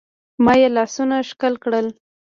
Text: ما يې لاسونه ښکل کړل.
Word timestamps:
ما 0.43 0.53
يې 0.61 0.67
لاسونه 0.77 1.15
ښکل 1.29 1.53
کړل. 1.63 1.87